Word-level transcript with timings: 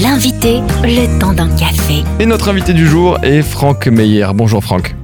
L'invité, 0.00 0.60
le 0.84 1.20
temps 1.20 1.34
d'un 1.34 1.54
café. 1.54 2.02
Et 2.18 2.24
notre 2.24 2.48
invité 2.48 2.72
du 2.72 2.86
jour 2.86 3.18
est 3.22 3.42
Franck 3.42 3.86
Meyer. 3.88 4.28
Bonjour 4.34 4.64
Franck. 4.64 4.96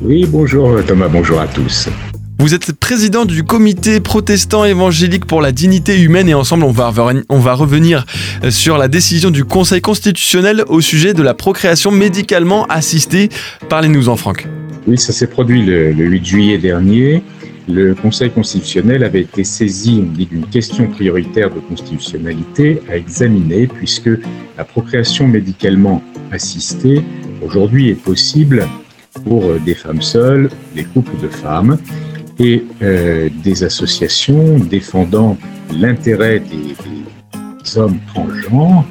Oui, 0.00 0.24
bonjour 0.26 0.82
Thomas, 0.86 1.08
bonjour 1.08 1.38
à 1.38 1.46
tous. 1.46 1.90
Vous 2.38 2.54
êtes 2.54 2.72
président 2.72 3.26
du 3.26 3.44
comité 3.44 4.00
protestant 4.00 4.64
évangélique 4.64 5.26
pour 5.26 5.42
la 5.42 5.52
dignité 5.52 6.00
humaine 6.00 6.30
et 6.30 6.34
ensemble 6.34 6.64
on 6.64 6.70
va, 6.70 6.90
on 7.28 7.38
va 7.40 7.52
revenir 7.52 8.06
sur 8.48 8.78
la 8.78 8.88
décision 8.88 9.30
du 9.30 9.44
Conseil 9.44 9.82
constitutionnel 9.82 10.64
au 10.68 10.80
sujet 10.80 11.12
de 11.12 11.22
la 11.22 11.34
procréation 11.34 11.90
médicalement 11.90 12.64
assistée. 12.68 13.28
Parlez-nous 13.68 14.08
en 14.08 14.16
Franck. 14.16 14.48
Oui, 14.86 14.96
ça 14.96 15.12
s'est 15.12 15.26
produit 15.26 15.62
le, 15.62 15.92
8 15.92 16.24
juillet 16.24 16.56
dernier. 16.56 17.22
Le 17.68 17.94
Conseil 17.94 18.30
constitutionnel 18.30 19.04
avait 19.04 19.20
été 19.20 19.44
saisi 19.44 20.00
d'une 20.00 20.46
question 20.46 20.88
prioritaire 20.88 21.50
de 21.50 21.60
constitutionnalité 21.60 22.80
à 22.88 22.96
examiner 22.96 23.66
puisque 23.66 24.10
la 24.56 24.64
procréation 24.64 25.28
médicalement 25.28 26.02
assistée 26.32 27.02
aujourd'hui 27.42 27.90
est 27.90 28.02
possible 28.02 28.66
pour 29.24 29.54
des 29.64 29.74
femmes 29.74 30.02
seules, 30.02 30.48
des 30.74 30.84
couples 30.84 31.20
de 31.22 31.28
femmes 31.28 31.78
et 32.38 32.64
euh, 32.82 33.28
des 33.44 33.64
associations 33.64 34.58
défendant 34.58 35.36
l'intérêt 35.76 36.40
des, 36.40 36.74
hommes 37.76 38.00
transgenres. 38.12 38.84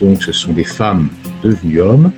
Donc 0.00 0.22
ce 0.22 0.32
sont 0.32 0.52
des 0.52 0.64
femmes 0.64 1.08
devenues 1.44 1.80
hommes 1.80 2.10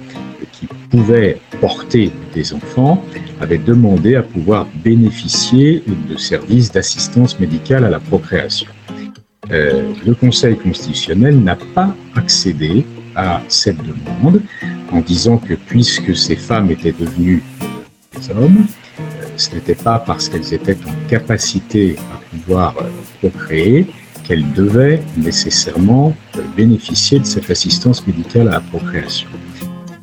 qui 0.96 1.02
pouvaient 1.02 1.38
porter 1.60 2.10
des 2.34 2.52
enfants, 2.52 3.04
avaient 3.40 3.58
demandé 3.58 4.16
à 4.16 4.22
pouvoir 4.22 4.66
bénéficier 4.84 5.82
de 5.86 6.16
services 6.16 6.72
d'assistance 6.72 7.38
médicale 7.38 7.84
à 7.84 7.90
la 7.90 8.00
procréation. 8.00 8.68
Euh, 9.50 9.92
le 10.04 10.14
Conseil 10.14 10.56
constitutionnel 10.56 11.38
n'a 11.40 11.56
pas 11.56 11.94
accédé 12.14 12.84
à 13.14 13.40
cette 13.48 13.78
demande 13.78 14.42
en 14.90 15.00
disant 15.00 15.38
que 15.38 15.54
puisque 15.54 16.16
ces 16.16 16.36
femmes 16.36 16.70
étaient 16.70 16.92
devenues 16.92 17.42
des 18.14 18.30
hommes, 18.30 18.66
ce 19.36 19.54
n'était 19.54 19.74
pas 19.74 19.98
parce 19.98 20.28
qu'elles 20.28 20.52
étaient 20.52 20.76
en 20.86 21.08
capacité 21.08 21.96
à 22.12 22.18
pouvoir 22.30 22.74
euh, 22.78 22.88
procréer 23.20 23.86
qu'elles 24.24 24.50
devaient 24.54 25.00
nécessairement 25.16 26.16
euh, 26.36 26.40
bénéficier 26.56 27.18
de 27.20 27.26
cette 27.26 27.50
assistance 27.50 28.06
médicale 28.06 28.48
à 28.48 28.52
la 28.52 28.60
procréation. 28.60 29.28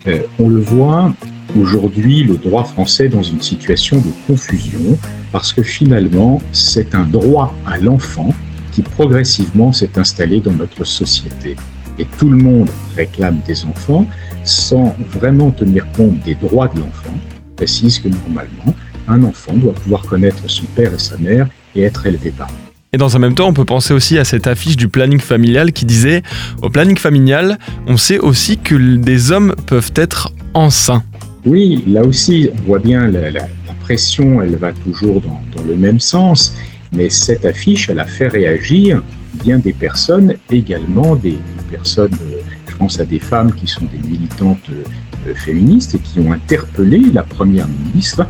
Euh, 0.08 0.20
on 0.40 0.50
le 0.50 0.60
voit 0.60 1.14
aujourd'hui, 1.58 2.24
le 2.24 2.38
droit 2.38 2.64
français 2.64 3.08
dans 3.08 3.24
une 3.24 3.42
situation 3.42 3.98
de 3.98 4.12
confusion, 4.28 4.98
parce 5.32 5.54
que 5.54 5.64
finalement, 5.64 6.42
c'est 6.52 6.96
un 6.96 7.04
droit 7.04 7.54
à 7.66 7.78
l'enfant 7.78 8.34
qui 8.72 8.82
progressivement 8.82 9.72
s'est 9.72 9.98
installé 9.98 10.40
dans 10.40 10.52
notre 10.52 10.84
société. 10.84 11.56
Et 12.00 12.06
tout 12.18 12.30
le 12.30 12.38
monde 12.38 12.70
réclame 12.96 13.40
des 13.46 13.66
enfants 13.66 14.08
sans 14.44 14.96
vraiment 15.10 15.52
tenir 15.52 15.90
compte 15.92 16.20
des 16.22 16.36
droits 16.36 16.68
de 16.68 16.80
l'enfant. 16.80 17.14
précise 17.56 18.00
que 18.00 18.10
normalement, 18.10 18.74
un 19.08 19.24
enfant 19.24 19.54
doit 19.54 19.74
pouvoir 19.74 20.02
connaître 20.02 20.50
son 20.50 20.66
père 20.76 20.94
et 20.94 21.00
sa 21.00 21.18
mère 21.18 21.48
et 21.76 21.84
être 21.84 22.06
élevé 22.08 22.32
par 22.32 22.50
eux. 22.50 22.73
Et 22.94 22.98
dans 22.98 23.16
un 23.16 23.20
même 23.20 23.34
temps, 23.34 23.48
on 23.48 23.54
peut 23.54 23.66
penser 23.66 23.92
aussi 23.92 24.20
à 24.20 24.24
cette 24.24 24.46
affiche 24.46 24.78
du 24.78 24.88
planning 24.88 25.20
familial 25.20 25.74
qui 25.74 25.84
disait 25.86 26.22
Au 26.62 26.70
planning 26.70 26.96
familial, 26.96 27.58
on 27.88 27.98
sait 27.98 28.20
aussi 28.20 28.60
que 28.60 28.76
des 28.98 29.32
hommes 29.32 29.56
peuvent 29.66 29.92
être 29.96 30.32
enceints. 30.54 31.04
Oui, 31.44 31.84
là 31.88 32.04
aussi, 32.04 32.52
on 32.54 32.68
voit 32.68 32.80
bien 32.80 33.08
la, 33.08 33.48
pression, 33.82 34.42
elle 34.44 34.56
va 34.56 34.72
toujours 34.72 35.22
dans, 35.22 35.64
le 35.68 35.76
même 35.76 36.00
sens, 36.00 36.56
mais 36.94 37.10
cette 37.10 37.46
affiche, 37.46 37.90
elle 37.90 38.00
a 38.00 38.06
fait 38.06 38.28
réagir 38.28 39.02
bien 39.44 39.58
des 39.58 39.74
personnes, 39.74 40.36
également 40.52 41.16
des, 41.16 41.38
personnes, 41.72 42.14
euh, 42.14 42.42
je 42.70 42.76
pense 42.76 43.00
à 43.00 43.06
des 43.06 43.20
femmes 43.20 43.52
qui 43.54 43.68
sont 43.68 43.86
des 43.86 44.08
militantes 44.08 44.70
euh, 44.70 45.34
féministes 45.34 45.96
et 45.96 46.00
qui 46.00 46.20
ont 46.20 46.32
interpellé 46.32 47.02
la 47.12 47.24
Première 47.24 47.68
ministre 47.68 48.26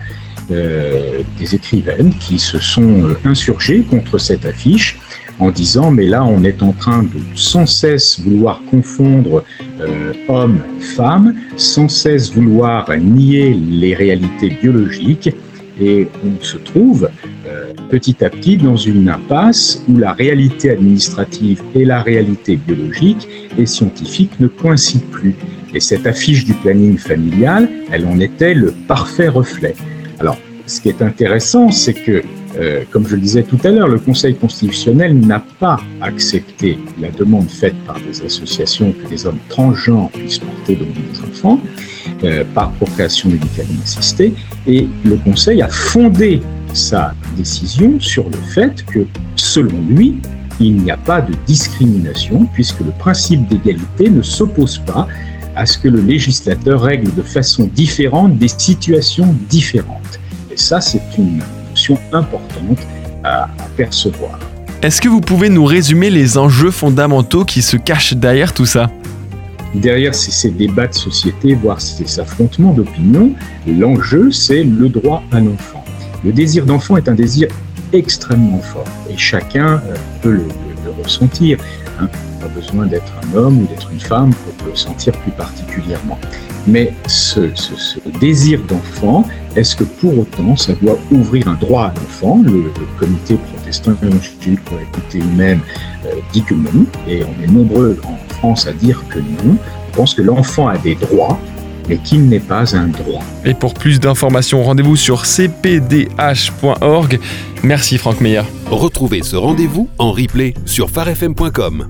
euh, 0.51 1.21
des 1.39 1.55
écrivaines 1.55 2.13
qui 2.19 2.37
se 2.37 2.59
sont 2.59 3.05
euh, 3.05 3.17
insurgées 3.23 3.81
contre 3.81 4.17
cette 4.17 4.45
affiche 4.45 4.99
en 5.39 5.51
disant 5.51 5.89
mais 5.89 6.05
là 6.05 6.25
on 6.25 6.43
est 6.43 6.61
en 6.61 6.73
train 6.73 7.03
de 7.03 7.19
sans 7.35 7.65
cesse 7.65 8.19
vouloir 8.19 8.61
confondre 8.69 9.45
euh, 9.79 10.11
hommes 10.27 10.59
femmes, 10.97 11.33
sans 11.55 11.87
cesse 11.87 12.33
vouloir 12.33 12.89
nier 12.97 13.53
les 13.53 13.95
réalités 13.95 14.49
biologiques 14.49 15.33
et 15.79 16.07
on 16.25 16.43
se 16.43 16.57
trouve 16.57 17.09
petit 17.89 18.23
à 18.23 18.29
petit 18.29 18.57
dans 18.57 18.75
une 18.75 19.07
impasse 19.07 19.83
où 19.87 19.97
la 19.97 20.13
réalité 20.13 20.71
administrative 20.71 21.61
et 21.75 21.85
la 21.85 22.01
réalité 22.01 22.57
biologique 22.57 23.27
et 23.57 23.65
scientifique 23.65 24.31
ne 24.39 24.47
coïncident 24.47 25.05
plus. 25.11 25.35
Et 25.73 25.79
cette 25.79 26.07
affiche 26.07 26.45
du 26.45 26.53
planning 26.53 26.97
familial, 26.97 27.69
elle 27.91 28.05
en 28.05 28.19
était 28.19 28.53
le 28.55 28.73
parfait 28.87 29.27
reflet. 29.27 29.75
Alors, 30.23 30.37
ce 30.67 30.79
qui 30.79 30.87
est 30.87 31.01
intéressant, 31.01 31.69
c'est 31.69 31.93
que, 31.93 32.23
euh, 32.57 32.83
comme 32.91 33.05
je 33.05 33.15
le 33.15 33.21
disais 33.21 33.43
tout 33.43 33.59
à 33.65 33.71
l'heure, 33.71 33.89
le 33.89 33.99
Conseil 33.99 34.33
constitutionnel 34.35 35.19
n'a 35.19 35.43
pas 35.59 35.81
accepté 35.99 36.79
la 36.97 37.11
demande 37.11 37.49
faite 37.49 37.75
par 37.85 37.99
des 37.99 38.21
associations 38.21 38.93
que 38.93 39.09
les 39.11 39.25
hommes 39.25 39.39
transgenres 39.49 40.09
puissent 40.11 40.39
porter 40.39 40.77
donc 40.77 40.93
des 40.93 41.19
enfants 41.19 41.59
euh, 42.23 42.45
par 42.55 42.71
procréation 42.71 43.31
médicalement 43.31 43.81
assistée, 43.83 44.33
et 44.65 44.87
le 45.03 45.17
Conseil 45.17 45.61
a 45.61 45.67
fondé 45.67 46.41
sa 46.73 47.13
décision 47.35 47.99
sur 47.99 48.29
le 48.29 48.37
fait 48.55 48.85
que, 48.85 49.05
selon 49.35 49.77
lui, 49.89 50.21
il 50.61 50.77
n'y 50.77 50.91
a 50.91 50.95
pas 50.97 51.19
de 51.19 51.33
discrimination 51.45 52.47
puisque 52.53 52.79
le 52.79 52.91
principe 52.97 53.45
d'égalité 53.49 54.09
ne 54.09 54.21
s'oppose 54.21 54.77
pas 54.85 55.05
à 55.55 55.65
ce 55.65 55.77
que 55.77 55.87
le 55.87 56.01
législateur 56.01 56.81
règle 56.81 57.13
de 57.13 57.21
façon 57.21 57.69
différente 57.73 58.37
des 58.37 58.47
situations 58.47 59.35
différentes. 59.49 60.19
Et 60.51 60.57
ça, 60.57 60.81
c'est 60.81 61.01
une 61.17 61.41
notion 61.69 61.97
importante 62.11 62.79
à, 63.23 63.47
percevoir. 63.77 64.39
Est-ce 64.81 65.01
que 65.01 65.07
vous 65.07 65.21
pouvez 65.21 65.49
nous 65.49 65.65
résumer 65.65 66.09
les 66.09 66.37
enjeux 66.37 66.71
fondamentaux 66.71 67.45
qui 67.45 67.61
se 67.61 67.77
cachent 67.77 68.13
derrière 68.13 68.53
tout 68.53 68.65
ça? 68.65 68.91
Derrière 69.73 70.13
ces, 70.13 70.51
débats 70.51 70.87
de 70.87 70.93
société, 70.93 71.55
voire 71.55 71.81
ces 71.81 72.19
affrontements 72.19 72.73
d'opinion, 72.73 73.33
l'enjeu, 73.65 74.31
c'est 74.31 74.63
le 74.63 74.89
droit 74.89 75.23
à 75.31 75.39
l'enfant. 75.39 75.83
Le 76.23 76.31
désir 76.31 76.65
d'enfant 76.65 76.97
est 76.97 77.09
un 77.09 77.15
désir 77.15 77.47
extrêmement 77.91 78.61
fort 78.61 78.85
et 79.09 79.17
chacun 79.17 79.81
euh, 79.85 79.95
peut 80.21 80.31
le, 80.31 80.45
ressentir. 81.01 81.57
Hein. 81.99 82.07
Pas 82.39 82.47
besoin 82.47 82.85
d'être 82.85 83.11
un 83.23 83.37
homme 83.37 83.59
ou 83.59 83.67
d'être 83.67 83.91
une 83.91 83.99
femme 83.99 84.33
pour 84.33 84.67
le 84.67 84.75
sentir 84.75 85.13
plus 85.13 85.31
particulièrement. 85.31 86.17
Mais 86.67 86.93
ce, 87.07 87.51
désir 88.19 88.61
d'enfant, 88.67 89.25
est-ce 89.55 89.75
que 89.75 89.83
pour 89.83 90.17
autant 90.17 90.55
ça 90.55 90.73
doit 90.73 90.97
ouvrir 91.11 91.47
un 91.47 91.55
droit 91.55 91.85
à 91.85 91.93
l'enfant? 91.93 92.41
Le, 92.43 92.71
comité 92.99 93.35
protestant 93.35 93.93
évangélique 94.01 94.63
pour 94.63 94.77
l'équité 94.77 95.19
humaine 95.19 95.59
euh, 96.05 96.13
dit 96.31 96.43
que 96.43 96.53
non, 96.53 96.85
et 97.07 97.23
on 97.23 97.43
est 97.43 97.47
nombreux 97.47 97.99
en 98.05 98.17
France 98.35 98.67
à 98.67 98.73
dire 98.73 99.03
que 99.09 99.19
non. 99.19 99.57
On 99.89 99.95
pense 99.95 100.13
que 100.13 100.21
l'enfant 100.21 100.67
a 100.67 100.77
des 100.77 100.95
droits, 100.95 101.39
mais 101.87 101.97
qu'il 101.97 102.27
n'est 102.27 102.39
pas 102.39 102.75
un 102.75 102.87
droit. 102.87 103.23
Et 103.45 103.53
pour 103.53 103.73
plus 103.73 103.99
d'informations, 103.99 104.63
rendez-vous 104.63 104.95
sur 104.95 105.25
cpdh.org. 105.25 107.19
Merci 107.63 107.97
Franck 107.97 108.21
Meyer. 108.21 108.43
Retrouvez 108.69 109.23
ce 109.23 109.35
rendez-vous 109.35 109.89
en 109.97 110.11
replay 110.11 110.53
sur 110.65 110.89
farfm.com. 110.89 111.87